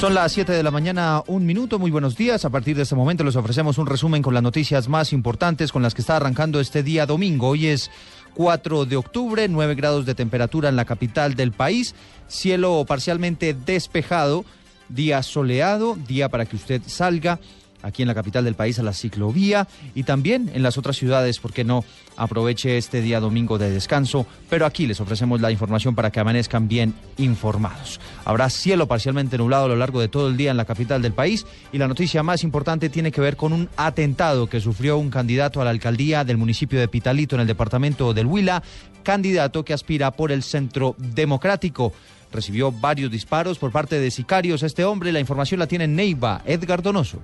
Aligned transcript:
Son 0.00 0.14
las 0.14 0.30
7 0.30 0.52
de 0.52 0.62
la 0.62 0.70
mañana, 0.70 1.24
un 1.26 1.44
minuto. 1.44 1.80
Muy 1.80 1.90
buenos 1.90 2.16
días. 2.16 2.44
A 2.44 2.50
partir 2.50 2.76
de 2.76 2.84
este 2.84 2.94
momento 2.94 3.24
les 3.24 3.34
ofrecemos 3.34 3.78
un 3.78 3.86
resumen 3.88 4.22
con 4.22 4.32
las 4.32 4.44
noticias 4.44 4.86
más 4.86 5.12
importantes 5.12 5.72
con 5.72 5.82
las 5.82 5.92
que 5.92 6.02
está 6.02 6.16
arrancando 6.16 6.60
este 6.60 6.84
día 6.84 7.04
domingo. 7.04 7.48
Hoy 7.48 7.66
es 7.66 7.90
4 8.34 8.84
de 8.84 8.96
octubre, 8.96 9.48
9 9.48 9.74
grados 9.74 10.06
de 10.06 10.14
temperatura 10.14 10.68
en 10.68 10.76
la 10.76 10.84
capital 10.84 11.34
del 11.34 11.50
país, 11.50 11.96
cielo 12.28 12.84
parcialmente 12.86 13.54
despejado, 13.54 14.44
día 14.88 15.20
soleado, 15.24 15.96
día 16.06 16.28
para 16.28 16.46
que 16.46 16.54
usted 16.54 16.80
salga 16.86 17.40
aquí 17.82 18.02
en 18.02 18.08
la 18.08 18.14
capital 18.14 18.44
del 18.44 18.54
país 18.54 18.78
a 18.78 18.82
la 18.82 18.92
ciclovía 18.92 19.68
y 19.94 20.02
también 20.02 20.50
en 20.54 20.62
las 20.62 20.78
otras 20.78 20.96
ciudades, 20.96 21.38
porque 21.38 21.64
no 21.64 21.84
aproveche 22.16 22.76
este 22.76 23.00
día 23.00 23.20
domingo 23.20 23.58
de 23.58 23.70
descanso, 23.70 24.26
pero 24.50 24.66
aquí 24.66 24.86
les 24.86 25.00
ofrecemos 25.00 25.40
la 25.40 25.50
información 25.50 25.94
para 25.94 26.10
que 26.10 26.20
amanezcan 26.20 26.68
bien 26.68 26.94
informados. 27.16 28.00
Habrá 28.24 28.50
cielo 28.50 28.88
parcialmente 28.88 29.38
nublado 29.38 29.66
a 29.66 29.68
lo 29.68 29.76
largo 29.76 30.00
de 30.00 30.08
todo 30.08 30.28
el 30.28 30.36
día 30.36 30.50
en 30.50 30.56
la 30.56 30.64
capital 30.64 31.02
del 31.02 31.12
país 31.12 31.46
y 31.72 31.78
la 31.78 31.88
noticia 31.88 32.22
más 32.22 32.42
importante 32.44 32.88
tiene 32.88 33.12
que 33.12 33.20
ver 33.20 33.36
con 33.36 33.52
un 33.52 33.68
atentado 33.76 34.48
que 34.48 34.60
sufrió 34.60 34.98
un 34.98 35.10
candidato 35.10 35.60
a 35.60 35.64
la 35.64 35.70
alcaldía 35.70 36.24
del 36.24 36.36
municipio 36.36 36.80
de 36.80 36.88
Pitalito 36.88 37.36
en 37.36 37.42
el 37.42 37.46
departamento 37.46 38.12
del 38.12 38.26
Huila, 38.26 38.62
candidato 39.02 39.64
que 39.64 39.72
aspira 39.72 40.10
por 40.10 40.32
el 40.32 40.42
Centro 40.42 40.96
Democrático 40.98 41.92
recibió 42.30 42.70
varios 42.70 43.10
disparos 43.10 43.58
por 43.58 43.72
parte 43.72 43.98
de 43.98 44.10
sicarios. 44.10 44.62
Este 44.62 44.84
hombre, 44.84 45.12
la 45.12 45.20
información 45.20 45.60
la 45.60 45.66
tiene 45.66 45.88
Neiva, 45.88 46.42
Edgar 46.44 46.82
Donoso. 46.82 47.20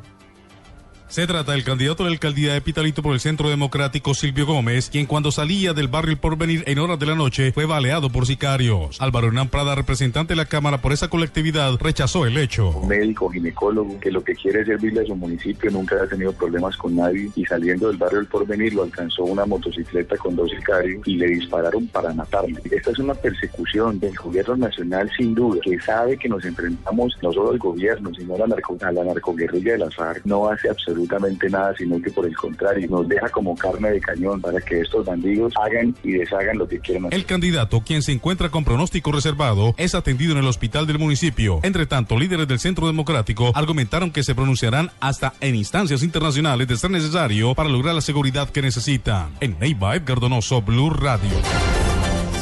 Se 1.15 1.29
trata 1.29 1.53
del 1.53 1.63
candidato 1.63 2.03
a 2.03 2.07
la 2.07 2.13
alcaldía 2.13 2.55
de 2.55 2.61
Pitalito 2.61 3.01
por 3.01 3.15
el 3.15 3.21
Centro 3.21 3.49
Democrático 3.49 4.15
Silvio 4.15 4.47
Gómez, 4.47 4.91
quien 4.91 5.07
cuando 5.07 5.31
salía 5.31 5.73
del 5.73 5.87
barrio 5.87 6.11
El 6.11 6.19
Porvenir 6.19 6.65
en 6.67 6.81
horas 6.81 6.99
de 6.99 7.07
la 7.07 7.15
noche 7.15 7.53
fue 7.53 7.67
baleado 7.67 8.11
por 8.11 8.27
sicarios. 8.27 9.01
Álvaro 9.01 9.29
Hernán 9.29 9.49
Prada, 9.49 9.77
representante 9.77 10.33
de 10.33 10.39
la 10.39 10.47
Cámara 10.47 10.83
por 10.83 10.93
esa 10.93 11.07
colectividad, 11.07 11.79
rechazó 11.79 12.27
el 12.27 12.37
hecho. 12.37 12.71
Un 12.71 12.89
médico, 12.89 13.31
ginecólogo, 13.31 14.01
que 14.01 14.11
lo 14.11 14.25
que 14.25 14.35
quiere 14.35 14.63
es 14.63 14.67
servirle 14.67 15.03
a 15.03 15.07
su 15.07 15.15
municipio, 15.15 15.71
nunca 15.71 15.95
ha 16.03 16.09
tenido 16.09 16.33
problemas 16.33 16.77
con 16.77 16.97
nadie 16.97 17.31
y 17.37 17.45
saliendo 17.45 17.87
del 17.87 17.97
barrio 17.97 18.19
El 18.19 18.27
Porvenir 18.27 18.75
lo 18.75 18.83
alcanzó 18.83 19.23
una 19.23 19.47
motocicleta 19.47 20.17
con 20.17 20.35
dos 20.35 20.51
sicarios 20.51 21.01
y 21.07 21.15
le 21.15 21.29
dispararon 21.29 21.87
para 21.87 22.13
matarle. 22.13 22.61
Esta 22.69 22.91
es 22.91 22.99
una 22.99 23.15
persecución 23.15 24.01
del 24.01 24.17
gobierno 24.17 24.57
nacional 24.57 25.09
sin 25.17 25.33
duda, 25.33 25.61
que 25.63 25.79
sabe 25.79 26.19
que 26.19 26.29
nos 26.29 26.45
enfrentamos 26.45 27.17
no 27.23 27.33
solo 27.33 27.53
al 27.53 27.59
gobierno, 27.59 28.11
sino 28.19 28.35
a 28.35 28.39
la, 28.39 28.47
narco, 28.49 28.77
a 28.81 28.91
la 28.91 29.05
narcoguerrilla 29.05 29.75
de 29.75 29.79
la 29.79 29.91
FARC. 29.93 30.25
No 30.25 30.49
hace 30.49 30.69
absolutamente 30.69 31.04
nada, 31.51 31.75
sino 31.77 32.01
que 32.01 32.11
por 32.11 32.27
el 32.27 32.37
contrario 32.37 32.89
nos 32.89 33.09
deja 33.09 33.29
como 33.29 33.57
carne 33.57 33.91
de 33.91 34.01
cañón 34.01 34.41
para 34.41 34.61
que 34.61 34.81
estos 34.81 35.05
bandidos 35.05 35.53
hagan 35.63 35.95
y 36.03 36.13
deshagan 36.13 36.59
lo 36.59 36.69
que 36.69 36.79
quieran. 36.81 37.09
El 37.11 37.25
candidato, 37.25 37.81
quien 37.81 38.03
se 38.03 38.13
encuentra 38.13 38.51
con 38.51 38.65
pronóstico 38.65 39.13
reservado, 39.13 39.75
es 39.77 39.95
atendido 39.95 40.33
en 40.33 40.39
el 40.39 40.47
hospital 40.47 40.87
del 40.87 40.99
municipio. 40.99 41.61
Entre 41.63 41.87
tanto, 41.87 42.19
líderes 42.19 42.49
del 42.49 42.59
Centro 42.59 42.87
Democrático 42.87 43.53
argumentaron 43.55 44.11
que 44.11 44.23
se 44.23 44.35
pronunciarán 44.35 44.91
hasta 45.01 45.35
en 45.41 45.55
instancias 45.55 46.03
internacionales 46.03 46.69
de 46.69 46.77
ser 46.77 46.91
necesario 46.91 47.55
para 47.55 47.69
lograr 47.69 47.95
la 47.95 48.01
seguridad 48.01 48.51
que 48.51 48.63
necesitan. 48.63 49.31
En 49.41 49.59
Neiva, 49.59 49.97
Edgar 49.97 50.21
Donoso, 50.21 50.63
Blue 50.63 50.91
Radio. 50.91 51.31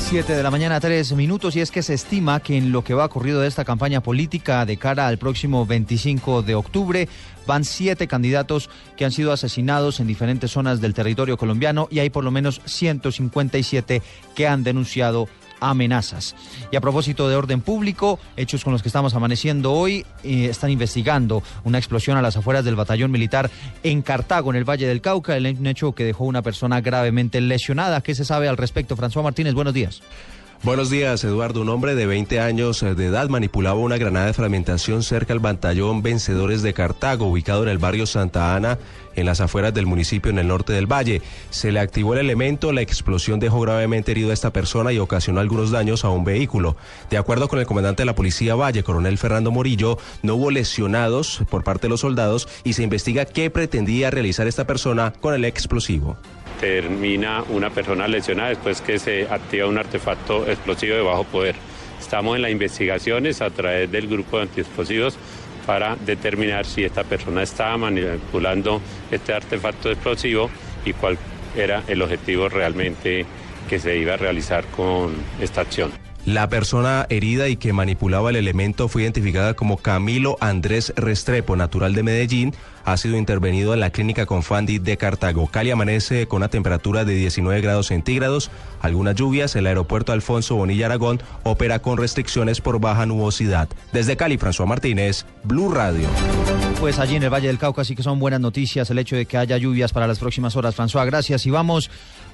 7 0.08 0.34
de 0.34 0.42
la 0.42 0.50
mañana, 0.50 0.80
3 0.80 1.12
minutos, 1.14 1.56
y 1.56 1.60
es 1.60 1.70
que 1.70 1.82
se 1.82 1.94
estima 1.94 2.40
que 2.40 2.56
en 2.56 2.72
lo 2.72 2.82
que 2.84 2.92
va 2.92 3.04
ocurrido 3.04 3.40
de 3.40 3.48
esta 3.48 3.64
campaña 3.64 4.02
política 4.02 4.66
de 4.66 4.76
cara 4.76 5.06
al 5.06 5.16
próximo 5.16 5.64
25 5.64 6.42
de 6.42 6.54
octubre, 6.54 7.08
van 7.46 7.64
siete 7.64 8.06
candidatos 8.06 8.68
que 8.96 9.04
han 9.04 9.12
sido 9.12 9.32
asesinados 9.32 10.00
en 10.00 10.06
diferentes 10.06 10.50
zonas 10.50 10.80
del 10.80 10.94
territorio 10.94 11.36
colombiano 11.36 11.88
y 11.90 12.00
hay 12.00 12.10
por 12.10 12.24
lo 12.24 12.30
menos 12.30 12.60
157 12.64 14.02
que 14.34 14.46
han 14.46 14.64
denunciado 14.64 15.28
amenazas. 15.62 16.34
Y 16.70 16.76
a 16.76 16.80
propósito 16.80 17.28
de 17.28 17.36
orden 17.36 17.60
público, 17.60 18.18
hechos 18.36 18.64
con 18.64 18.72
los 18.72 18.82
que 18.82 18.88
estamos 18.88 19.14
amaneciendo 19.14 19.72
hoy, 19.72 20.04
eh, 20.24 20.48
están 20.50 20.70
investigando 20.70 21.42
una 21.64 21.78
explosión 21.78 22.16
a 22.16 22.22
las 22.22 22.36
afueras 22.36 22.64
del 22.64 22.76
batallón 22.76 23.10
militar 23.10 23.50
en 23.82 24.02
Cartago, 24.02 24.50
en 24.50 24.56
el 24.56 24.68
Valle 24.68 24.86
del 24.86 25.00
Cauca, 25.00 25.36
el 25.36 25.46
hecho 25.46 25.92
que 25.92 26.04
dejó 26.04 26.24
una 26.24 26.42
persona 26.42 26.80
gravemente 26.80 27.40
lesionada. 27.40 28.00
¿Qué 28.00 28.14
se 28.14 28.24
sabe 28.24 28.48
al 28.48 28.56
respecto? 28.56 28.96
François 28.96 29.22
Martínez, 29.22 29.54
buenos 29.54 29.72
días. 29.72 30.02
Buenos 30.64 30.90
días, 30.90 31.24
Eduardo. 31.24 31.60
Un 31.60 31.70
hombre 31.70 31.96
de 31.96 32.06
20 32.06 32.38
años 32.38 32.82
de 32.82 33.06
edad 33.06 33.28
manipulaba 33.28 33.80
una 33.80 33.96
granada 33.96 34.26
de 34.26 34.32
fragmentación 34.32 35.02
cerca 35.02 35.32
al 35.32 35.40
batallón 35.40 36.02
Vencedores 36.02 36.62
de 36.62 36.72
Cartago, 36.72 37.26
ubicado 37.26 37.64
en 37.64 37.68
el 37.68 37.78
barrio 37.78 38.06
Santa 38.06 38.54
Ana, 38.54 38.78
en 39.16 39.26
las 39.26 39.40
afueras 39.40 39.74
del 39.74 39.86
municipio 39.86 40.30
en 40.30 40.38
el 40.38 40.46
norte 40.46 40.72
del 40.72 40.86
valle. 40.86 41.20
Se 41.50 41.72
le 41.72 41.80
activó 41.80 42.14
el 42.14 42.20
elemento, 42.20 42.70
la 42.70 42.80
explosión 42.80 43.40
dejó 43.40 43.60
gravemente 43.62 44.12
herido 44.12 44.30
a 44.30 44.34
esta 44.34 44.52
persona 44.52 44.92
y 44.92 45.00
ocasionó 45.00 45.40
algunos 45.40 45.72
daños 45.72 46.04
a 46.04 46.10
un 46.10 46.22
vehículo. 46.22 46.76
De 47.10 47.18
acuerdo 47.18 47.48
con 47.48 47.58
el 47.58 47.66
comandante 47.66 48.02
de 48.02 48.06
la 48.06 48.14
policía 48.14 48.54
Valle, 48.54 48.84
coronel 48.84 49.18
Fernando 49.18 49.50
Morillo, 49.50 49.98
no 50.22 50.36
hubo 50.36 50.52
lesionados 50.52 51.42
por 51.50 51.64
parte 51.64 51.88
de 51.88 51.90
los 51.90 52.02
soldados 52.02 52.46
y 52.62 52.74
se 52.74 52.84
investiga 52.84 53.24
qué 53.24 53.50
pretendía 53.50 54.12
realizar 54.12 54.46
esta 54.46 54.64
persona 54.64 55.12
con 55.20 55.34
el 55.34 55.44
explosivo 55.44 56.16
termina 56.62 57.42
una 57.48 57.70
persona 57.70 58.06
lesionada 58.06 58.50
después 58.50 58.80
que 58.80 59.00
se 59.00 59.26
activa 59.28 59.66
un 59.66 59.78
artefacto 59.78 60.46
explosivo 60.46 60.94
de 60.94 61.02
bajo 61.02 61.24
poder. 61.24 61.56
Estamos 62.00 62.36
en 62.36 62.42
las 62.42 62.52
investigaciones 62.52 63.42
a 63.42 63.50
través 63.50 63.90
del 63.90 64.06
grupo 64.06 64.36
de 64.36 64.44
antiexplosivos 64.44 65.18
para 65.66 65.96
determinar 65.96 66.64
si 66.64 66.84
esta 66.84 67.02
persona 67.02 67.42
estaba 67.42 67.76
manipulando 67.78 68.80
este 69.10 69.34
artefacto 69.34 69.90
explosivo 69.90 70.50
y 70.84 70.92
cuál 70.92 71.18
era 71.56 71.82
el 71.88 72.00
objetivo 72.00 72.48
realmente 72.48 73.26
que 73.68 73.80
se 73.80 73.96
iba 73.96 74.14
a 74.14 74.16
realizar 74.16 74.64
con 74.66 75.16
esta 75.40 75.62
acción. 75.62 76.01
La 76.24 76.48
persona 76.48 77.04
herida 77.08 77.48
y 77.48 77.56
que 77.56 77.72
manipulaba 77.72 78.30
el 78.30 78.36
elemento 78.36 78.86
fue 78.86 79.02
identificada 79.02 79.54
como 79.54 79.76
Camilo 79.76 80.36
Andrés 80.40 80.92
Restrepo, 80.94 81.56
natural 81.56 81.94
de 81.94 82.04
Medellín. 82.04 82.54
Ha 82.84 82.96
sido 82.96 83.16
intervenido 83.16 83.74
en 83.74 83.80
la 83.80 83.90
clínica 83.90 84.24
Confandi 84.24 84.78
de 84.78 84.96
Cartago. 84.96 85.48
Cali 85.48 85.72
amanece 85.72 86.28
con 86.28 86.38
una 86.38 86.48
temperatura 86.48 87.04
de 87.04 87.14
19 87.14 87.60
grados 87.60 87.88
centígrados. 87.88 88.50
Algunas 88.80 89.16
lluvias. 89.16 89.56
El 89.56 89.66
aeropuerto 89.66 90.12
Alfonso 90.12 90.54
Bonilla 90.54 90.86
Aragón 90.86 91.20
opera 91.42 91.80
con 91.80 91.98
restricciones 91.98 92.60
por 92.60 92.80
baja 92.80 93.04
nubosidad. 93.04 93.68
Desde 93.92 94.16
Cali, 94.16 94.36
François 94.38 94.66
Martínez, 94.66 95.26
Blue 95.42 95.72
Radio. 95.72 96.08
Pues 96.80 96.98
allí 96.98 97.16
en 97.16 97.22
el 97.22 97.30
Valle 97.30 97.48
del 97.48 97.58
Cauca 97.58 97.84
sí 97.84 97.94
que 97.94 98.02
son 98.02 98.18
buenas 98.18 98.40
noticias 98.40 98.90
el 98.90 98.98
hecho 98.98 99.14
de 99.14 99.26
que 99.26 99.38
haya 99.38 99.56
lluvias 99.56 99.92
para 99.92 100.08
las 100.08 100.18
próximas 100.18 100.56
horas. 100.56 100.76
François, 100.76 101.06
gracias. 101.06 101.46
Y 101.46 101.50
vamos 101.50 101.90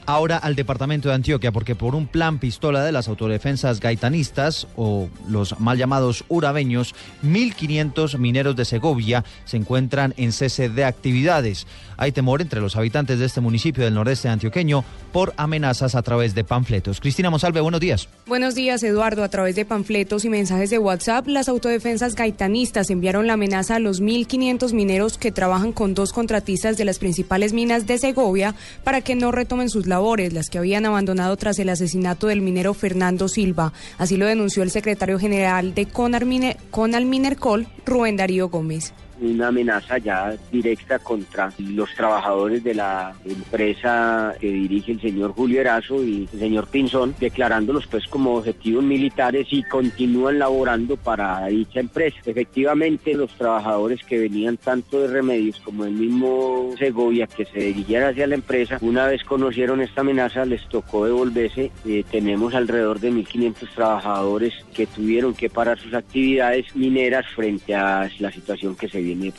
ahora 0.09 0.39
al 0.39 0.57
departamento 0.57 1.11
de 1.11 1.15
Antioquia, 1.15 1.53
porque 1.53 1.77
por 1.77 1.95
un 1.95 2.07
plan 2.07 2.39
pistola 2.39 2.83
de 2.83 2.93
las 2.93 3.09
autodefensas 3.09 3.79
gaitanistas 3.79 4.67
o 4.75 5.11
los 5.29 5.61
mal 5.61 5.77
llamados 5.77 6.25
urabeños, 6.29 6.95
1.500 7.23 8.17
mineros 8.17 8.57
de 8.57 8.65
Segovia 8.65 9.23
se 9.45 9.59
encuentran 9.59 10.15
en 10.17 10.33
cese 10.33 10.71
de 10.71 10.87
actividades. 10.87 11.67
Hay 11.99 12.13
temor 12.13 12.41
entre 12.41 12.63
los 12.63 12.75
habitantes 12.77 13.19
de 13.19 13.27
este 13.27 13.43
municipio 13.43 13.85
del 13.85 13.93
noreste 13.93 14.29
antioqueño 14.31 14.83
por 15.13 15.35
amenazas 15.37 15.95
a 15.95 16.01
través 16.01 16.35
de 16.35 16.43
panfletos. 16.43 17.01
Cristina 17.01 17.29
Monsalve, 17.29 17.61
buenos 17.61 17.81
días. 17.81 18.09
Buenos 18.27 18.55
días, 18.55 18.83
Eduardo. 18.83 19.23
A 19.25 19.29
través 19.29 19.57
de 19.57 19.67
panfletos 19.67 20.25
y 20.25 20.31
mensajes 20.31 20.71
de 20.71 20.79
WhatsApp, 20.79 21.27
las 21.27 21.51
autodefensas 21.51 22.15
gaitanistas 22.15 22.89
enviaron 22.89 23.27
la 23.27 23.35
amenaza 23.35 23.77
a 23.77 23.79
los 23.79 24.01
1.500 24.01 24.73
mineros 24.73 25.19
que 25.19 25.33
trabajan 25.33 25.73
con 25.73 25.93
dos 25.93 26.15
contratistas 26.15 26.79
de 26.79 26.87
las 26.87 26.99
principales 26.99 27.53
minas 27.53 27.87
de 27.87 27.99
Segovia 27.99 28.55
para 28.85 29.03
que 29.03 29.15
no 29.15 29.33
retomen 29.33 29.69
sus 29.69 29.87
labores, 29.87 29.98
las 30.33 30.49
que 30.49 30.59
habían 30.59 30.87
abandonado 30.87 31.37
tras 31.37 31.59
el 31.59 31.69
asesinato 31.69 32.29
del 32.29 32.41
minero 32.41 32.73
Fernando 32.73 33.29
Silva. 33.29 33.73
Así 33.99 34.17
lo 34.17 34.27
denunció 34.27 34.63
el 34.63 34.71
secretario 34.71 35.19
general 35.19 35.75
de 35.75 35.87
Conal 35.87 36.25
Minercol, 37.05 37.67
Rubén 37.85 38.17
Darío 38.17 38.49
Gómez. 38.49 38.95
Una 39.21 39.49
amenaza 39.49 39.99
ya 39.99 40.35
directa 40.51 40.99
contra 40.99 41.53
los 41.59 41.93
trabajadores 41.95 42.63
de 42.65 42.75
la 42.75 43.15
empresa 43.25 44.35
que 44.41 44.51
dirige 44.51 44.93
el 44.93 45.01
señor 45.01 45.33
Julio 45.33 45.61
Erazo 45.61 46.05
y 46.05 46.29
el 46.33 46.39
señor 46.39 46.69
Pinzón, 46.69 47.15
declarándolos 47.19 47.87
pues 47.87 48.07
como 48.07 48.37
objetivos 48.37 48.85
militares 48.85 49.47
y 49.51 49.63
continúan 49.65 50.39
laborando 50.39 50.97
para 50.97 51.47
dicha 51.47 51.81
empresa. 51.81 52.19
Efectivamente, 52.25 53.15
los 53.15 53.33
trabajadores 53.33 54.03
que 54.05 54.19
venían 54.19 54.57
tanto 54.57 55.01
de 55.01 55.09
Remedios 55.09 55.61
como 55.61 55.85
el 55.85 55.93
mismo 55.93 56.71
Segovia 56.79 57.27
que 57.27 57.45
se 57.45 57.59
dirigían 57.61 58.05
hacia 58.05 58.27
la 58.27 58.35
empresa, 58.35 58.79
una 58.81 59.07
vez 59.07 59.25
conocieron 59.25 59.81
esta 59.81 60.03
amenaza, 60.03 60.45
les 60.45 60.67
tocó 60.69 61.07
devolverse. 61.07 61.71
Eh, 61.87 62.05
tenemos 62.11 62.55
alrededor 62.55 63.01
de 63.01 63.13
1.500 63.13 63.75
trabajadores 63.75 64.55
que 64.75 64.87
tuvieron 64.87 65.35
que 65.35 65.51
parar 65.51 65.79
sus 65.79 65.95
actividades 65.95 66.75
mineras 66.75 67.27
frente 67.35 67.75
a 67.75 68.09
la 68.19 68.31
situación 68.31 68.77
que 68.77 68.89
se 68.89 69.03
viene. 69.15 69.33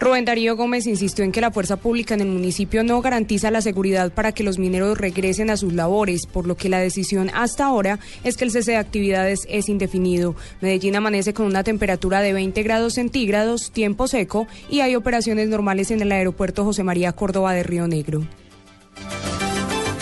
Rubén 0.00 0.24
Darío 0.24 0.56
Gómez 0.56 0.86
insistió 0.86 1.24
en 1.24 1.30
que 1.30 1.42
la 1.42 1.50
fuerza 1.50 1.76
pública 1.76 2.14
en 2.14 2.22
el 2.22 2.28
municipio 2.28 2.82
no 2.82 3.02
garantiza 3.02 3.50
la 3.50 3.60
seguridad 3.60 4.10
para 4.10 4.32
que 4.32 4.42
los 4.42 4.58
mineros 4.58 4.96
regresen 4.96 5.50
a 5.50 5.58
sus 5.58 5.74
labores, 5.74 6.24
por 6.24 6.46
lo 6.46 6.56
que 6.56 6.70
la 6.70 6.78
decisión 6.78 7.30
hasta 7.34 7.66
ahora 7.66 7.98
es 8.24 8.38
que 8.38 8.44
el 8.44 8.50
cese 8.50 8.70
de 8.70 8.76
actividades 8.78 9.40
es 9.50 9.68
indefinido. 9.68 10.34
Medellín 10.62 10.96
amanece 10.96 11.34
con 11.34 11.44
una 11.44 11.64
temperatura 11.64 12.22
de 12.22 12.32
20 12.32 12.62
grados 12.62 12.94
centígrados, 12.94 13.72
tiempo 13.72 14.08
seco 14.08 14.46
y 14.70 14.80
hay 14.80 14.96
operaciones 14.96 15.50
normales 15.50 15.90
en 15.90 16.00
el 16.00 16.12
aeropuerto 16.12 16.64
José 16.64 16.82
María 16.82 17.12
Córdoba 17.12 17.52
de 17.52 17.62
Río 17.62 17.86
Negro. 17.86 18.22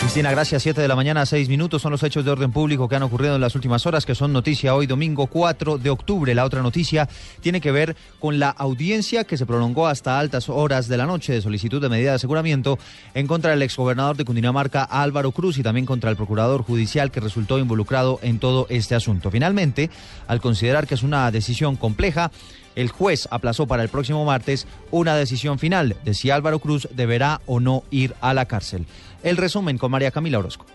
Cristina, 0.09 0.31
gracias. 0.31 0.63
Siete 0.63 0.81
de 0.81 0.87
la 0.87 0.95
mañana, 0.95 1.23
seis 1.27 1.49
minutos 1.49 1.83
son 1.83 1.91
los 1.91 2.01
hechos 2.01 2.25
de 2.25 2.31
orden 2.31 2.51
público 2.51 2.89
que 2.89 2.95
han 2.95 3.03
ocurrido 3.03 3.35
en 3.35 3.41
las 3.41 3.53
últimas 3.53 3.85
horas, 3.85 4.07
que 4.07 4.15
son 4.15 4.33
noticia 4.33 4.73
hoy 4.73 4.87
domingo 4.87 5.27
4 5.27 5.77
de 5.77 5.91
octubre. 5.91 6.33
La 6.33 6.45
otra 6.45 6.63
noticia 6.63 7.07
tiene 7.41 7.61
que 7.61 7.71
ver 7.71 7.95
con 8.19 8.39
la 8.39 8.49
audiencia 8.49 9.25
que 9.25 9.37
se 9.37 9.45
prolongó 9.45 9.85
hasta 9.85 10.17
altas 10.17 10.49
horas 10.49 10.87
de 10.87 10.97
la 10.97 11.05
noche 11.05 11.33
de 11.33 11.43
solicitud 11.43 11.79
de 11.79 11.89
medida 11.89 12.09
de 12.09 12.15
aseguramiento 12.15 12.79
en 13.13 13.27
contra 13.27 13.51
del 13.51 13.61
exgobernador 13.61 14.17
de 14.17 14.25
Cundinamarca, 14.25 14.83
Álvaro 14.83 15.31
Cruz, 15.31 15.59
y 15.59 15.63
también 15.63 15.85
contra 15.85 16.09
el 16.09 16.15
procurador 16.15 16.63
judicial 16.63 17.11
que 17.11 17.19
resultó 17.19 17.59
involucrado 17.59 18.19
en 18.23 18.39
todo 18.39 18.65
este 18.71 18.95
asunto. 18.95 19.29
Finalmente, 19.29 19.91
al 20.27 20.41
considerar 20.41 20.87
que 20.87 20.95
es 20.95 21.03
una 21.03 21.29
decisión 21.29 21.75
compleja, 21.75 22.31
el 22.75 22.89
juez 22.89 23.27
aplazó 23.31 23.67
para 23.67 23.83
el 23.83 23.89
próximo 23.89 24.25
martes 24.25 24.67
una 24.91 25.15
decisión 25.15 25.59
final 25.59 25.95
de 26.03 26.13
si 26.13 26.29
Álvaro 26.29 26.59
Cruz 26.59 26.87
deberá 26.91 27.41
o 27.45 27.59
no 27.59 27.83
ir 27.91 28.15
a 28.21 28.33
la 28.33 28.45
cárcel. 28.45 28.85
El 29.23 29.37
resumen 29.37 29.77
con 29.77 29.91
María 29.91 30.11
Camila 30.11 30.39
Orozco. 30.39 30.65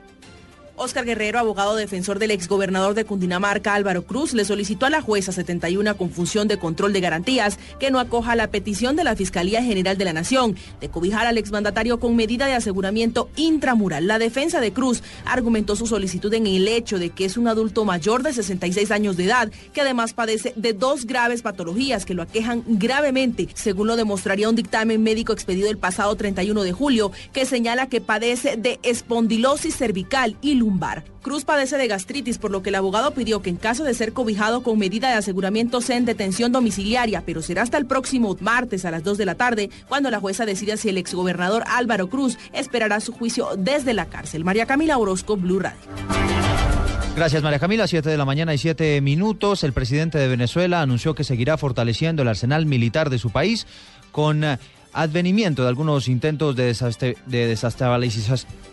Oscar 0.76 1.04
Guerrero, 1.04 1.38
abogado 1.38 1.76
defensor 1.76 2.18
del 2.18 2.32
exgobernador 2.32 2.94
de 2.94 3.04
Cundinamarca, 3.04 3.74
Álvaro 3.74 4.02
Cruz, 4.02 4.34
le 4.34 4.44
solicitó 4.44 4.86
a 4.86 4.90
la 4.90 5.02
jueza 5.02 5.30
71 5.30 5.96
con 5.96 6.10
función 6.10 6.48
de 6.48 6.58
control 6.58 6.92
de 6.92 7.00
garantías 7.00 7.60
que 7.78 7.92
no 7.92 8.00
acoja 8.00 8.34
la 8.34 8.48
petición 8.48 8.96
de 8.96 9.04
la 9.04 9.14
Fiscalía 9.14 9.62
General 9.62 9.96
de 9.96 10.04
la 10.04 10.12
Nación 10.12 10.56
de 10.80 10.88
cobijar 10.88 11.28
al 11.28 11.38
exmandatario 11.38 12.00
con 12.00 12.16
medida 12.16 12.46
de 12.46 12.54
aseguramiento 12.54 13.30
intramural. 13.36 14.08
La 14.08 14.18
defensa 14.18 14.60
de 14.60 14.72
Cruz 14.72 15.04
argumentó 15.24 15.76
su 15.76 15.86
solicitud 15.86 16.34
en 16.34 16.48
el 16.48 16.66
hecho 16.66 16.98
de 16.98 17.10
que 17.10 17.24
es 17.24 17.36
un 17.36 17.46
adulto 17.46 17.84
mayor 17.84 18.24
de 18.24 18.32
66 18.32 18.90
años 18.90 19.16
de 19.16 19.26
edad 19.26 19.52
que 19.72 19.80
además 19.80 20.12
padece 20.12 20.54
de 20.56 20.72
dos 20.72 21.06
graves 21.06 21.42
patologías 21.42 22.04
que 22.04 22.14
lo 22.14 22.22
aquejan 22.22 22.64
gravemente, 22.66 23.48
según 23.54 23.86
lo 23.86 23.96
demostraría 23.96 24.48
un 24.48 24.56
dictamen 24.56 25.04
médico 25.04 25.32
expedido 25.32 25.70
el 25.70 25.78
pasado 25.78 26.16
31 26.16 26.64
de 26.64 26.72
julio 26.72 27.12
que 27.32 27.46
señala 27.46 27.88
que 27.88 28.00
padece 28.00 28.56
de 28.56 28.80
espondilosis 28.82 29.76
cervical 29.76 30.36
y 30.42 30.63
Cruz 31.22 31.44
padece 31.44 31.76
de 31.76 31.88
gastritis, 31.88 32.38
por 32.38 32.50
lo 32.50 32.62
que 32.62 32.70
el 32.70 32.74
abogado 32.74 33.12
pidió 33.12 33.42
que 33.42 33.50
en 33.50 33.56
caso 33.56 33.84
de 33.84 33.94
ser 33.94 34.12
cobijado 34.12 34.62
con 34.62 34.78
medida 34.78 35.08
de 35.08 35.14
aseguramiento 35.14 35.80
sea 35.80 35.96
en 35.96 36.04
detención 36.04 36.52
domiciliaria, 36.52 37.22
pero 37.24 37.42
será 37.42 37.62
hasta 37.62 37.78
el 37.78 37.86
próximo 37.86 38.36
martes 38.40 38.84
a 38.84 38.90
las 38.90 39.04
2 39.04 39.18
de 39.18 39.26
la 39.26 39.34
tarde 39.34 39.70
cuando 39.88 40.10
la 40.10 40.20
jueza 40.20 40.46
decida 40.46 40.76
si 40.76 40.88
el 40.88 40.98
exgobernador 40.98 41.64
Álvaro 41.66 42.08
Cruz 42.08 42.38
esperará 42.52 43.00
su 43.00 43.12
juicio 43.12 43.48
desde 43.56 43.94
la 43.94 44.06
cárcel. 44.06 44.44
María 44.44 44.66
Camila 44.66 44.98
Orozco, 44.98 45.36
Blue 45.36 45.60
Radio. 45.60 45.80
Gracias 47.16 47.44
María 47.44 47.60
Camila, 47.60 47.86
7 47.86 48.10
de 48.10 48.16
la 48.16 48.24
mañana 48.24 48.54
y 48.54 48.58
7 48.58 49.00
minutos. 49.00 49.62
El 49.62 49.72
presidente 49.72 50.18
de 50.18 50.26
Venezuela 50.26 50.82
anunció 50.82 51.14
que 51.14 51.22
seguirá 51.22 51.56
fortaleciendo 51.56 52.22
el 52.22 52.28
arsenal 52.28 52.66
militar 52.66 53.08
de 53.08 53.18
su 53.18 53.30
país 53.30 53.66
con 54.10 54.42
eh, 54.42 54.58
advenimiento 54.94 55.62
de 55.62 55.68
algunos 55.68 56.08
intentos 56.08 56.56
de, 56.56 56.74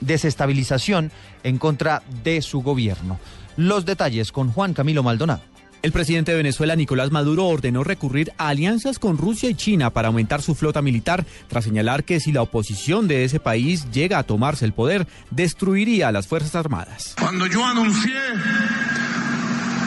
desestabilización 0.02 1.12
en 1.44 1.58
contra 1.58 2.04
de 2.24 2.42
su 2.42 2.62
gobierno. 2.62 3.20
Los 3.58 3.86
detalles 3.86 4.32
con 4.32 4.52
Juan 4.52 4.74
Camilo 4.74 5.04
Maldonado. 5.04 5.42
El 5.82 5.92
presidente 5.92 6.32
de 6.32 6.38
Venezuela, 6.38 6.76
Nicolás 6.76 7.10
Maduro, 7.10 7.48
ordenó 7.48 7.84
recurrir 7.84 8.32
a 8.38 8.50
alianzas 8.50 9.00
con 9.00 9.18
Rusia 9.18 9.50
y 9.50 9.56
China 9.56 9.90
para 9.90 10.10
aumentar 10.10 10.44
su 10.44 10.54
flota 10.54 10.84
militar, 10.84 11.26
tras 11.48 11.64
señalar 11.64 12.04
que 12.04 12.20
si 12.20 12.32
la 12.32 12.44
oposición 12.44 13.08
de 13.08 13.24
ese 13.24 13.40
país 13.40 13.90
llega 13.92 14.20
a 14.20 14.24
tomarse 14.24 14.64
el 14.64 14.74
poder, 14.74 15.08
destruiría 15.32 16.10
a 16.10 16.12
las 16.12 16.28
Fuerzas 16.28 16.54
Armadas. 16.54 17.16
Cuando 17.20 17.48
yo 17.48 17.66
anuncié 17.66 18.20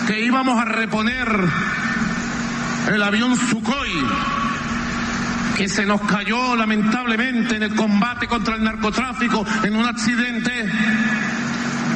que 0.09 0.25
íbamos 0.25 0.61
a 0.61 0.65
reponer 0.65 1.29
el 2.93 3.03
avión 3.03 3.37
Sukhoi, 3.37 4.44
que 5.57 5.69
se 5.69 5.87
nos 5.87 6.01
cayó 6.03 6.57
lamentablemente 6.57 7.57
en 7.57 7.63
el 7.63 7.75
combate 7.75 8.27
contra 8.27 8.57
el 8.57 8.65
narcotráfico 8.65 9.47
en 9.63 9.77
un 9.77 9.87
accidente, 9.87 10.71